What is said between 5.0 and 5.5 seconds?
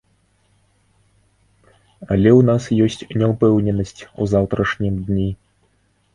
дні.